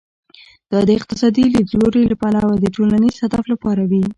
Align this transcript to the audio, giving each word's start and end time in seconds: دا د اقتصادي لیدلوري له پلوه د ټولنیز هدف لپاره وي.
دا 0.71 0.79
د 0.87 0.89
اقتصادي 0.99 1.45
لیدلوري 1.53 2.01
له 2.11 2.15
پلوه 2.21 2.53
د 2.59 2.65
ټولنیز 2.75 3.15
هدف 3.23 3.43
لپاره 3.53 3.81
وي. 3.89 4.03